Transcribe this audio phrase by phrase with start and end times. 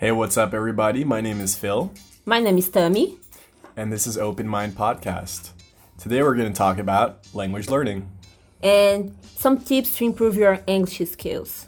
[0.00, 1.04] Hey, what's up, everybody?
[1.04, 1.92] My name is Phil,
[2.24, 3.18] My name is Tami.
[3.76, 5.50] and this is Open Mind Podcast.
[5.98, 8.08] Today, we're going to talk about language learning.
[8.62, 11.66] and some tips to improve your English skills.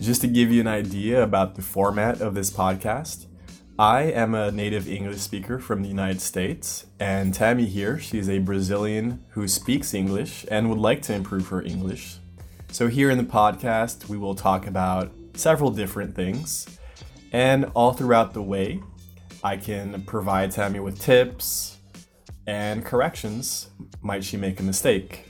[0.00, 3.26] Just to give you an idea about the format of this podcast,
[3.80, 8.38] I am a native English speaker from the United States, and Tammy here, she's a
[8.38, 12.18] Brazilian who speaks English and would like to improve her English.
[12.70, 16.66] So, here in the podcast, we will talk about several different things,
[17.34, 18.80] and all throughout the way,
[19.42, 21.78] I can provide Tammy with tips
[22.46, 23.70] and corrections
[24.02, 25.26] might she make a mistake.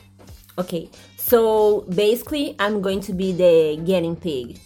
[0.58, 4.60] Okay, so basically, I'm going to be the guinea pig.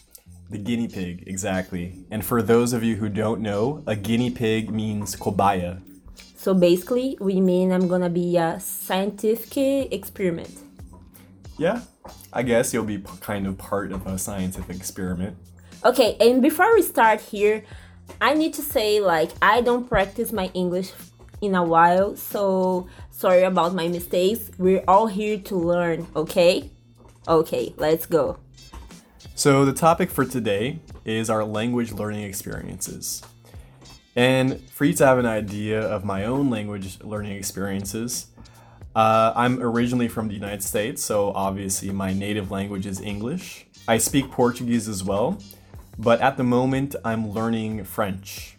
[0.51, 2.05] The guinea pig, exactly.
[2.11, 5.80] And for those of you who don't know, a guinea pig means cobaia.
[6.36, 10.59] So basically, we mean I'm gonna be a scientific experiment.
[11.56, 11.83] Yeah,
[12.33, 15.36] I guess you'll be p- kind of part of a scientific experiment.
[15.84, 17.62] Okay, and before we start here,
[18.20, 20.91] I need to say like I don't practice my English
[21.41, 24.50] in a while, so sorry about my mistakes.
[24.58, 26.70] We're all here to learn, okay?
[27.28, 28.38] Okay, let's go.
[29.36, 33.22] So, the topic for today is our language learning experiences.
[34.16, 38.27] And for you to have an idea of my own language learning experiences,
[38.97, 43.66] uh, I'm originally from the United States, so obviously my native language is English.
[43.86, 45.38] I speak Portuguese as well,
[45.98, 48.56] but at the moment I'm learning French.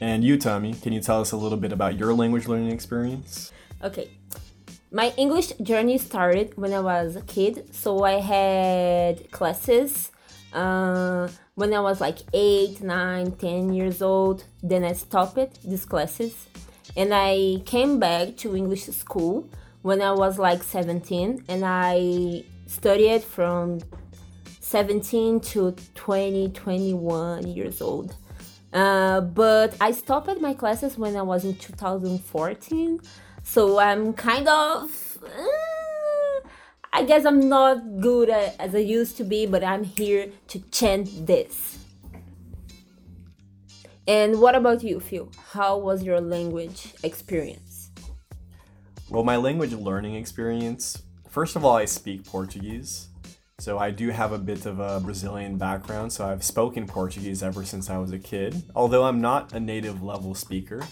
[0.00, 3.52] And you, Tommy, can you tell us a little bit about your language learning experience?
[3.82, 4.10] Okay.
[4.92, 10.10] My English journey started when I was a kid, so I had classes
[10.52, 14.44] uh, when I was like 8, 9, 10 years old.
[14.62, 16.48] Then I stopped these classes
[16.96, 19.48] and I came back to English school
[19.82, 23.80] when I was like 17 and I studied from
[24.70, 28.14] 17 to 20, 21 years old.
[28.72, 33.00] Uh, but I stopped my classes when I was in 2014.
[33.42, 35.18] So I'm kind of.
[35.24, 36.48] uh,
[36.92, 41.26] I guess I'm not good as I used to be, but I'm here to change
[41.26, 41.78] this.
[44.06, 45.30] And what about you, Phil?
[45.52, 47.90] How was your language experience?
[49.08, 53.08] Well, my language learning experience, first of all, I speak Portuguese.
[53.60, 57.62] So I do have a bit of a Brazilian background, so I've spoken Portuguese ever
[57.62, 58.62] since I was a kid.
[58.74, 60.82] Although I'm not a native level speaker,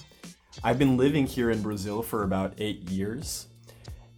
[0.63, 3.47] I've been living here in Brazil for about eight years.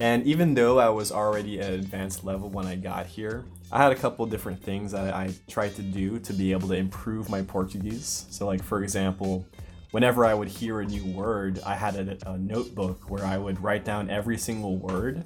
[0.00, 3.93] And even though I was already at advanced level when I got here, I had
[3.93, 7.43] a couple different things that I tried to do to be able to improve my
[7.43, 8.27] Portuguese.
[8.31, 9.47] So, like, for example,
[9.93, 13.62] whenever I would hear a new word, I had a, a notebook where I would
[13.62, 15.25] write down every single word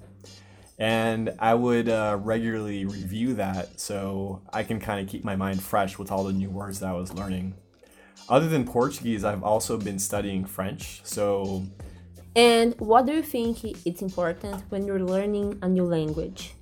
[0.79, 5.63] and I would uh, regularly review that so I can kind of keep my mind
[5.63, 7.55] fresh with all the new words that I was learning.
[8.29, 11.65] Other than Portuguese, I've also been studying French, so
[12.37, 16.55] And what do you think it's important when you're learning a new language?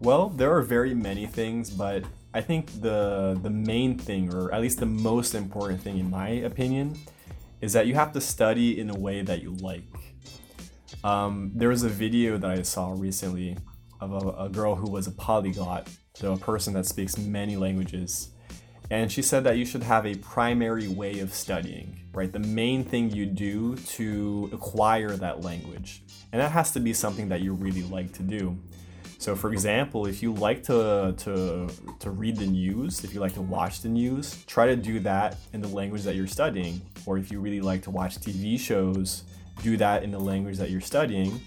[0.00, 4.60] Well, there are very many things, but I think the the main thing, or at
[4.60, 6.98] least the most important thing, in my opinion,
[7.60, 10.15] is that you have to study in a way that you like.
[11.04, 13.56] Um, there was a video that I saw recently
[14.00, 18.30] of a, a girl who was a polyglot, so a person that speaks many languages,
[18.90, 22.32] and she said that you should have a primary way of studying, right?
[22.32, 26.02] The main thing you do to acquire that language,
[26.32, 28.56] and that has to be something that you really like to do.
[29.18, 31.68] So, for example, if you like to, to,
[32.00, 35.36] to read the news, if you like to watch the news, try to do that
[35.52, 36.82] in the language that you're studying.
[37.06, 39.24] Or if you really like to watch TV shows,
[39.62, 41.40] do that in the language that you're studying.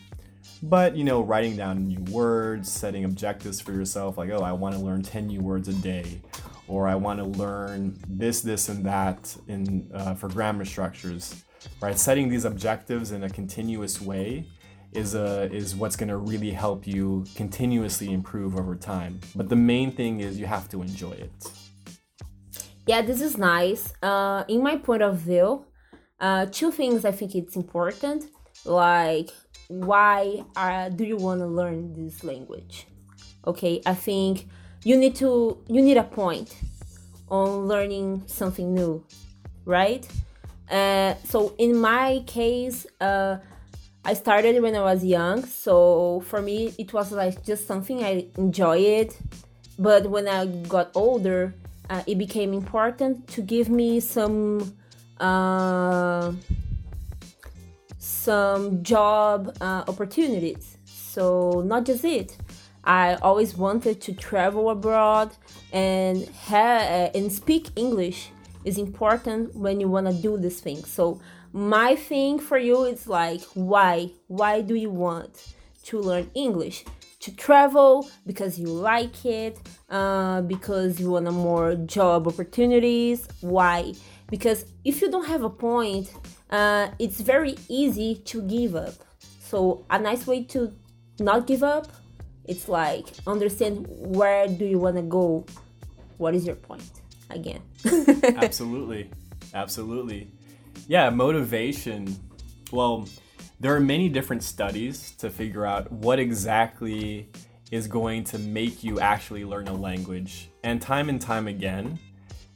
[0.61, 4.75] But, you know, writing down new words, setting objectives for yourself, like, oh, I want
[4.75, 6.21] to learn 10 new words a day,
[6.67, 11.43] or I want to learn this, this, and that in, uh, for grammar structures,
[11.81, 11.97] right?
[11.97, 14.45] Setting these objectives in a continuous way
[14.91, 19.19] is uh, is what's going to really help you continuously improve over time.
[19.35, 21.31] But the main thing is you have to enjoy it.
[22.87, 23.93] Yeah, this is nice.
[24.01, 25.65] Uh, in my point of view,
[26.19, 28.25] uh, two things I think it's important.
[28.65, 29.29] Like,
[29.67, 32.87] why uh, do you want to learn this language?
[33.45, 34.47] Okay, I think
[34.83, 36.55] you need to you need a point
[37.29, 39.03] on learning something new,
[39.65, 40.07] right?
[40.69, 43.37] Uh, so in my case, uh,
[44.03, 48.27] I started when I was young, so for me it was like just something I
[48.37, 49.13] enjoyed.
[49.77, 51.53] But when I got older,
[51.89, 54.75] uh, it became important to give me some
[55.19, 56.31] uh,
[57.97, 60.77] some job uh, opportunities.
[60.85, 62.37] So not just it.
[62.83, 65.31] I always wanted to travel abroad
[65.73, 68.31] and ha- uh, and speak English
[68.63, 70.83] is important when you want to do this thing.
[70.85, 71.19] So
[71.51, 74.11] my thing for you is like why?
[74.27, 75.53] Why do you want
[75.85, 76.85] to learn English?
[77.21, 83.27] To travel because you like it, uh, because you want more job opportunities.
[83.41, 83.93] Why?
[84.29, 86.13] Because if you don't have a point,
[86.49, 88.93] uh, it's very easy to give up.
[89.41, 90.71] So a nice way to
[91.19, 91.87] not give up,
[92.45, 95.45] it's like understand where do you want to go.
[96.17, 97.01] What is your point?
[97.29, 97.61] Again.
[98.23, 99.09] Absolutely.
[99.53, 100.31] Absolutely.
[100.87, 102.15] Yeah, motivation.
[102.71, 103.07] Well,
[103.59, 107.29] there are many different studies to figure out what exactly
[107.71, 110.49] is going to make you actually learn a language.
[110.63, 111.99] And time and time again,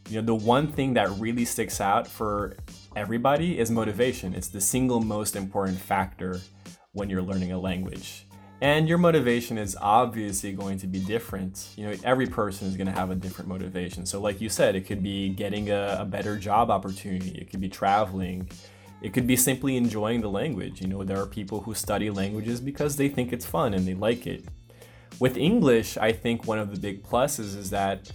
[0.10, 2.56] you know, the one thing that really sticks out for
[2.96, 4.34] everybody is motivation.
[4.34, 6.42] It's the single most important factor
[6.92, 8.26] when you're learning a language.
[8.62, 11.68] And your motivation is obviously going to be different.
[11.76, 14.06] You know, every person is going to have a different motivation.
[14.06, 17.60] So, like you said, it could be getting a, a better job opportunity, it could
[17.60, 18.50] be traveling,
[19.02, 20.82] it could be simply enjoying the language.
[20.82, 23.96] You know, there are people who study languages because they think it's fun and they
[23.96, 24.46] like it.
[25.20, 28.10] With English, I think one of the big pluses is that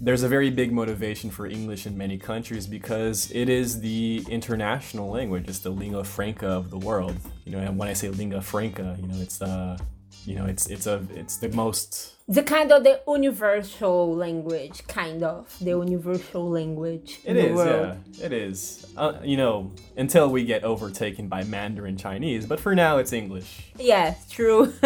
[0.00, 5.10] there's a very big motivation for English in many countries because it is the international
[5.10, 5.48] language.
[5.48, 7.16] It's the lingua franca of the world.
[7.44, 9.76] You know, and when I say lingua franca, you know, it's uh,
[10.24, 15.22] you know, it's it's a it's the most the kind of the universal language, kind
[15.22, 17.20] of the universal language.
[17.24, 18.86] It is, yeah, it is.
[18.96, 23.72] Uh, you know, until we get overtaken by Mandarin Chinese, but for now, it's English.
[23.78, 24.74] Yeah, true.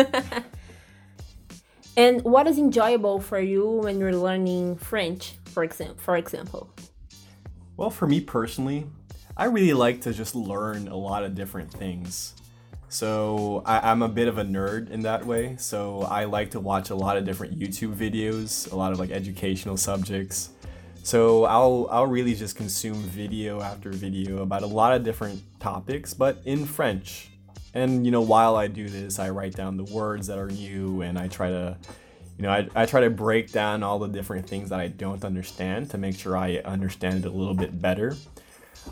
[1.97, 5.97] And what is enjoyable for you when you're learning French, for example?
[5.99, 6.71] For example.
[7.77, 8.87] Well, for me personally,
[9.37, 12.35] I really like to just learn a lot of different things.
[12.89, 15.57] So I, am a bit of a nerd in that way.
[15.59, 19.11] So I like to watch a lot of different YouTube videos, a lot of like
[19.11, 20.51] educational subjects.
[21.03, 26.15] So I'll I'll really just consume video after video about a lot of different topics,
[26.15, 27.32] but in French.
[27.75, 31.03] And you know, while I do this, I write down the words that are new
[31.03, 31.77] and I try to
[32.39, 35.25] you know, I, I try to break down all the different things that I don't
[35.25, 38.17] understand to make sure I understand it a little bit better.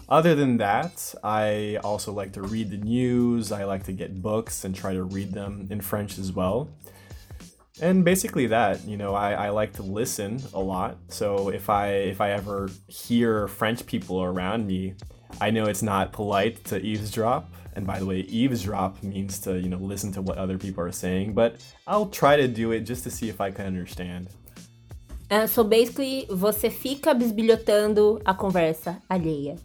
[0.09, 3.51] Other than that, I also like to read the news.
[3.51, 6.69] I like to get books and try to read them in French as well.
[7.81, 10.99] And basically that, you know, I, I like to listen a lot.
[11.09, 14.95] So if I if I ever hear French people around me,
[15.41, 17.53] I know it's not polite to eavesdrop.
[17.81, 20.93] And by the way, eavesdrop means to, you know, listen to what other people are
[20.93, 24.29] saying, but I'll try to do it just to see if I can understand.
[25.31, 29.59] Uh, so basically, você fica bisbilhotando a conversa alheia.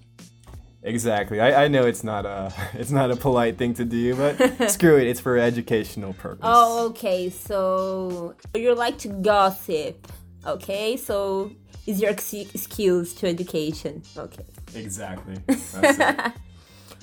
[0.81, 1.41] Exactly.
[1.41, 4.95] I, I know it's not a it's not a polite thing to do, but screw
[4.97, 5.07] it.
[5.07, 6.39] It's for educational purpose.
[6.43, 7.29] Oh, okay.
[7.29, 10.07] So you like to gossip.
[10.47, 11.51] Okay, so
[11.85, 14.03] is your skills to education.
[14.15, 14.45] Okay.
[14.73, 15.35] Exactly.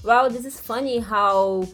[0.03, 1.67] well, this is funny how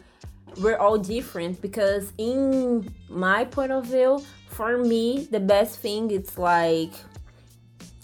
[0.57, 6.37] we're all different because in my point of view, for me, the best thing is
[6.37, 6.91] like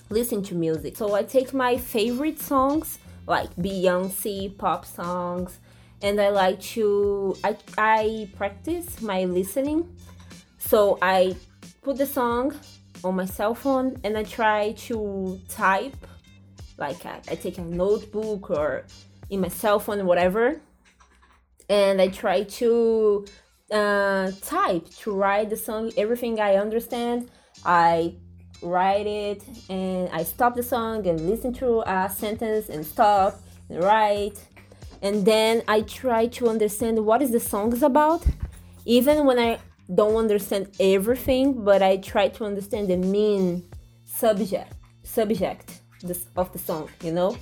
[0.10, 0.98] listen to music.
[0.98, 5.60] So I take my favorite songs like Beyonce pop songs
[6.01, 9.95] and I like to I I practice my listening.
[10.57, 11.36] So I
[11.81, 12.56] put the song
[13.04, 15.95] on my cell phone and I try to type
[16.78, 18.85] like I, I take a notebook or
[19.29, 20.61] in my cell phone whatever.
[21.69, 23.25] And I try to
[23.71, 27.29] uh, type to write the song everything I understand.
[27.65, 28.15] I
[28.61, 33.39] write it and I stop the song and listen to a sentence and stop
[33.69, 34.37] and write.
[35.01, 38.25] And then I try to understand what is the song is about.
[38.85, 39.59] Even when I
[39.94, 43.63] don't understand everything but I try to understand the main
[44.03, 45.81] subject subject
[46.35, 47.37] of the song you know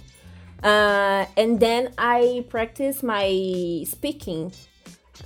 [0.63, 4.51] uh, and then I practice my speaking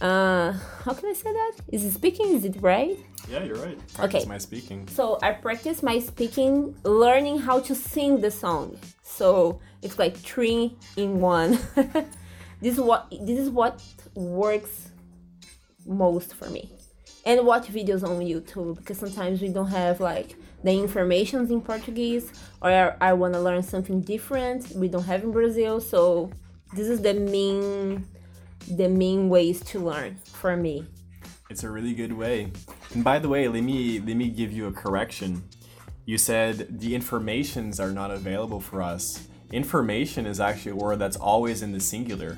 [0.01, 0.51] uh,
[0.83, 1.53] how can I say that?
[1.69, 2.35] Is it speaking?
[2.35, 2.97] Is it right?
[3.29, 3.77] Yeah, you're right.
[3.93, 4.29] Practice okay.
[4.29, 4.87] my speaking.
[4.87, 8.77] So I practice my speaking, learning how to sing the song.
[9.03, 11.57] So it's like three in one.
[12.61, 13.81] this is what this is what
[14.13, 14.91] works
[15.85, 16.71] most for me.
[17.25, 20.35] And watch videos on YouTube because sometimes we don't have like
[20.67, 22.31] the informations in Portuguese
[22.61, 25.79] or I, I want to learn something different we don't have in Brazil.
[25.79, 26.29] So
[26.73, 28.05] this is the main
[28.69, 30.85] the main ways to learn for me.
[31.49, 32.51] It's a really good way.
[32.93, 35.43] And by the way, let me let me give you a correction.
[36.05, 39.27] You said the informations are not available for us.
[39.51, 42.37] Information is actually a word that's always in the singular,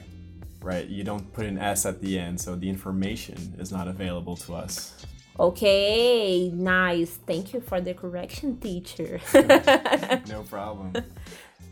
[0.61, 0.85] right?
[0.87, 4.53] You don't put an s at the end, so the information is not available to
[4.53, 5.05] us.
[5.39, 7.11] Okay, nice.
[7.25, 9.21] Thank you for the correction, teacher.
[10.27, 10.93] no problem.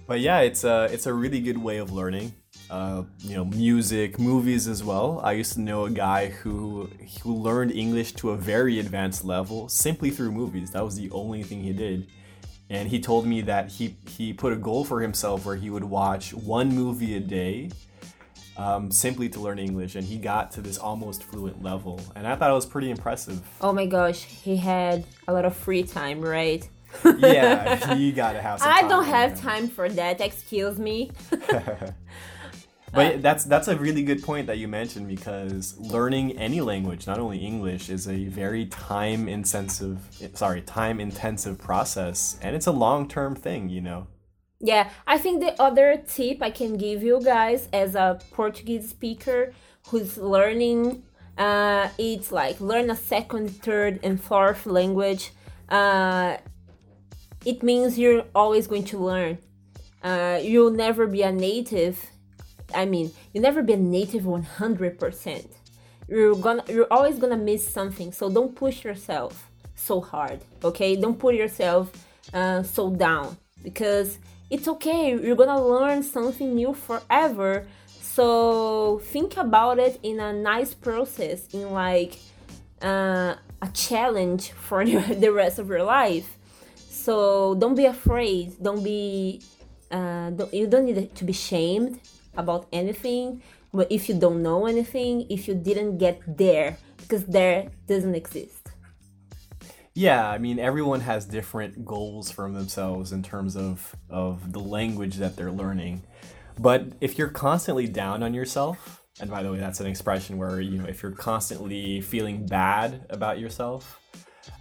[0.08, 2.34] But yeah, it's a it's a really good way of learning.
[2.70, 5.20] Uh, you know, music, movies as well.
[5.22, 6.90] I used to know a guy who
[7.22, 10.72] who learned English to a very advanced level simply through movies.
[10.72, 12.08] That was the only thing he did.
[12.70, 15.84] And he told me that he he put a goal for himself where he would
[15.84, 17.72] watch one movie a day
[18.58, 22.02] um, simply to learn English, and he got to this almost fluent level.
[22.16, 23.42] And I thought it was pretty impressive.
[23.62, 26.68] oh my gosh, he had a lot of free time, right?
[27.18, 28.60] yeah, you gotta have.
[28.60, 29.42] Some I don't have man.
[29.42, 30.22] time for that.
[30.22, 31.12] Excuse me.
[32.94, 37.20] But that's that's a really good point that you mentioned because learning any language, not
[37.20, 40.00] only English, is a very time intensive
[40.34, 44.08] sorry, time intensive process and it's a long-term thing, you know.
[44.60, 49.54] Yeah, I think the other tip I can give you guys as a Portuguese speaker
[49.90, 51.04] who's learning,
[51.38, 55.32] uh, it's like learn a second, third, and fourth language.
[55.70, 56.38] Uh,
[57.46, 59.38] it means you're always going to learn.
[60.02, 62.10] Uh, you'll never be a native.
[62.74, 65.46] I mean, you'll never be a native 100%.
[66.08, 68.12] You're gonna, you're always gonna miss something.
[68.12, 70.40] So don't push yourself so hard.
[70.64, 71.92] Okay, don't put yourself
[72.34, 74.18] uh, so down because
[74.50, 75.10] it's okay.
[75.12, 77.68] You're gonna learn something new forever.
[78.02, 82.18] So think about it in a nice process, in like
[82.82, 84.86] uh, a challenge for
[85.24, 86.38] the rest of your life.
[86.76, 88.62] So don't be afraid.
[88.62, 89.42] Don't be.
[89.90, 92.00] Uh, don't, you don't need to be shamed
[92.36, 93.42] about anything.
[93.74, 98.57] But if you don't know anything, if you didn't get there, because there doesn't exist.
[99.98, 105.16] Yeah, I mean everyone has different goals for themselves in terms of of the language
[105.16, 106.04] that they're learning.
[106.60, 110.62] But if you're constantly down on yourself, and by the way, that's an expression where
[110.62, 114.00] you know if you're constantly feeling bad about yourself,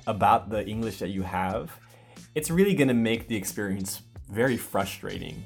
[0.06, 1.70] about the English that you have,
[2.34, 4.00] it's really going to make the experience
[4.30, 5.44] very frustrating.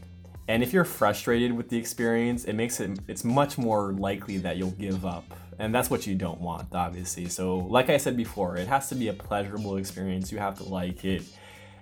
[0.50, 4.56] And if you're frustrated with the experience, it makes it it's much more likely that
[4.56, 5.22] you'll give up.
[5.60, 7.28] And that's what you don't want, obviously.
[7.28, 10.32] So, like I said before, it has to be a pleasurable experience.
[10.32, 11.22] You have to like it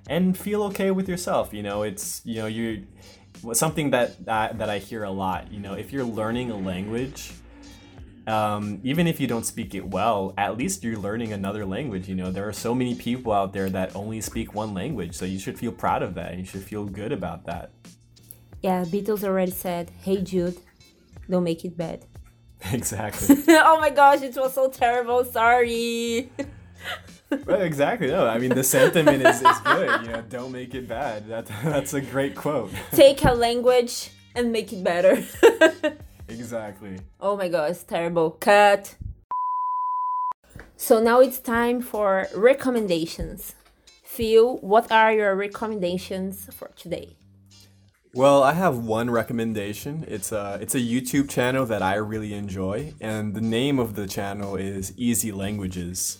[0.06, 1.54] and feel okay with yourself.
[1.54, 2.87] You know, it's you know, you
[3.54, 7.32] something that that, that I hear a lot, you know, if you're learning a language,
[8.26, 12.06] um, even if you don't speak it well, at least you're learning another language.
[12.06, 15.25] You know, there are so many people out there that only speak one language, so
[15.25, 16.37] you should feel proud of that.
[16.37, 17.70] You should feel good about that.
[18.62, 20.56] Yeah, Beatles already said, "Hey Jude,
[21.30, 22.04] don't make it bad."
[22.72, 23.36] exactly.
[23.48, 25.24] oh my gosh, it was so terrible.
[25.24, 26.30] Sorry.
[27.46, 28.08] well, exactly.
[28.08, 30.02] No, I mean the sentiment is, is good.
[30.02, 31.28] You know, don't make it bad.
[31.28, 32.70] That that's a great quote.
[32.90, 35.22] Take a language and make it better.
[36.28, 36.98] exactly.
[37.20, 38.30] oh my gosh, terrible.
[38.32, 38.96] Cut.
[40.76, 43.54] So now it's time for recommendations.
[44.04, 47.16] Phil, what are your recommendations for today?
[48.18, 50.04] Well, I have one recommendation.
[50.08, 54.08] It's a it's a YouTube channel that I really enjoy, and the name of the
[54.08, 56.18] channel is Easy Languages.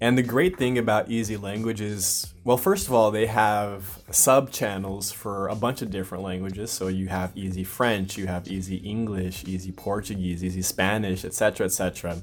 [0.00, 5.12] And the great thing about Easy Languages, well, first of all, they have sub channels
[5.12, 6.70] for a bunch of different languages.
[6.70, 12.22] So you have Easy French, you have Easy English, Easy Portuguese, Easy Spanish, etc., etc.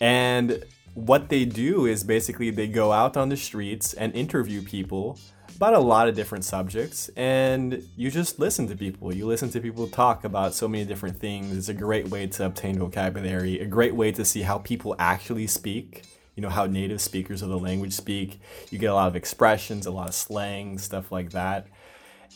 [0.00, 0.62] And
[0.94, 5.18] what they do is basically they go out on the streets and interview people
[5.56, 9.14] about a lot of different subjects and you just listen to people.
[9.14, 11.56] You listen to people talk about so many different things.
[11.56, 15.46] It's a great way to obtain vocabulary a great way to see how people actually
[15.46, 16.04] speak.
[16.34, 18.40] You know how native speakers of the language speak.
[18.70, 21.68] You get a lot of expressions a lot of slang stuff like that.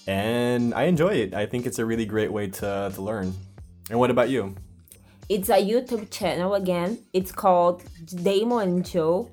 [0.07, 1.35] And i enjoy it.
[1.35, 3.35] I think it's a really great way to, to learn.
[3.91, 4.55] And what about you?
[5.29, 6.99] It's a YouTube channel again.
[7.13, 9.31] It's called Damon and Jo.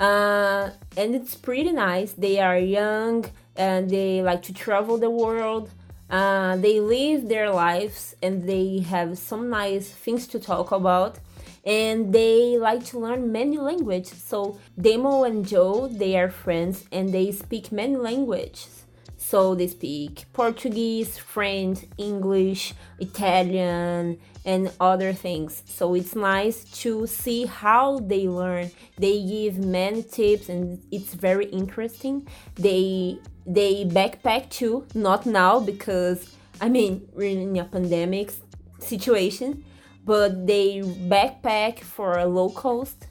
[0.00, 2.12] Uh, and it's pretty nice.
[2.12, 5.70] They are young and they like to travel the world.
[6.08, 11.18] Uh, they live their lives and they have some nice things to talk about.
[11.66, 14.22] And they like to learn many languages.
[14.26, 18.86] So Damon and Jo, they are friends and they speak many languages.
[19.18, 25.62] So they speak Portuguese, French, English, Italian, and other things.
[25.66, 28.70] So it's nice to see how they learn.
[28.98, 32.26] They give many tips and it's very interesting.
[32.54, 38.32] They they backpack too, not now because I mean we're in a pandemic
[38.78, 39.64] situation,
[40.04, 43.06] but they backpack for a low cost.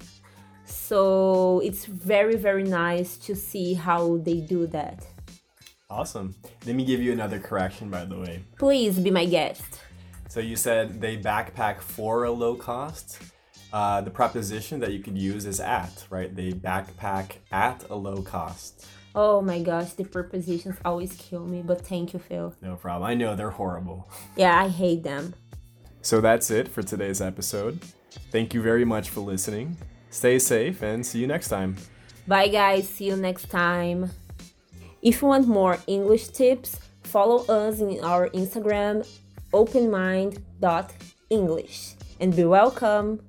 [0.66, 5.06] So it's very very nice to see how they do that.
[5.90, 6.36] awesome
[6.68, 9.82] let me give you another correction by the way Please be my guest.
[10.30, 13.20] So you said they backpack for a low cost.
[13.72, 16.34] uh, the preposition that you could use is at, right?
[16.36, 18.88] They backpack at a low cost.
[19.14, 22.56] Oh my gosh, the prepositions always kill me, but thank you, Phil.
[22.62, 23.10] No problem.
[23.10, 24.10] I know they're horrible.
[24.36, 25.34] Yeah, I hate them.
[26.02, 27.80] So that's it for today's episode.
[28.32, 29.78] Thank you very much for listening.
[30.10, 31.76] Stay safe and see you next time.
[32.28, 32.88] Bye, guys.
[32.90, 34.10] See you next time.
[35.02, 39.08] If you want more English tips, follow us in our Instagram,
[39.52, 43.22] openmind.english, and be welcome.